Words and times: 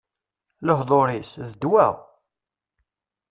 Lehdur-is, 0.65 1.31
d 1.49 1.51
ddwa! 1.55 1.87